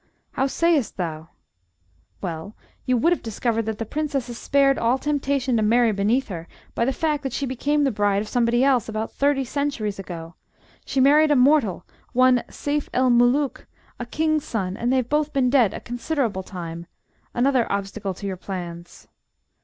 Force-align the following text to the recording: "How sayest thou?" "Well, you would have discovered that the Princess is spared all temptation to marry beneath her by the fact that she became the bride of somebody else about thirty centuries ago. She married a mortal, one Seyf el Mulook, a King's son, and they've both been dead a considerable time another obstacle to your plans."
"How 0.31 0.47
sayest 0.47 0.97
thou?" 0.97 1.29
"Well, 2.21 2.55
you 2.87 2.97
would 2.97 3.13
have 3.13 3.21
discovered 3.21 3.67
that 3.67 3.77
the 3.77 3.85
Princess 3.85 4.29
is 4.29 4.37
spared 4.39 4.79
all 4.79 4.97
temptation 4.97 5.55
to 5.57 5.61
marry 5.61 5.91
beneath 5.91 6.27
her 6.29 6.47
by 6.73 6.85
the 6.85 6.91
fact 6.91 7.21
that 7.21 7.33
she 7.33 7.45
became 7.45 7.83
the 7.83 7.91
bride 7.91 8.23
of 8.23 8.27
somebody 8.27 8.63
else 8.63 8.89
about 8.89 9.11
thirty 9.11 9.43
centuries 9.45 9.99
ago. 9.99 10.33
She 10.87 10.99
married 10.99 11.29
a 11.29 11.35
mortal, 11.35 11.85
one 12.13 12.43
Seyf 12.49 12.89
el 12.95 13.11
Mulook, 13.11 13.67
a 13.99 14.07
King's 14.07 14.43
son, 14.43 14.75
and 14.75 14.91
they've 14.91 15.07
both 15.07 15.33
been 15.33 15.51
dead 15.51 15.71
a 15.71 15.79
considerable 15.79 16.41
time 16.41 16.87
another 17.35 17.71
obstacle 17.71 18.15
to 18.15 18.25
your 18.25 18.37
plans." 18.37 19.07